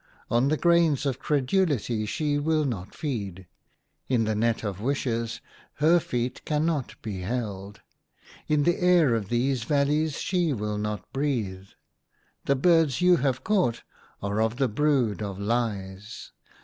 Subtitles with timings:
[0.31, 3.45] On the grains of credulity she will not feed;
[4.09, 5.41] in the net of wishes
[5.75, 7.81] her feet cannot be held;
[8.47, 11.67] in the air of these valleys she will not breathe.
[12.45, 13.83] The birds you have caught
[14.23, 16.31] are of the brood of Lies.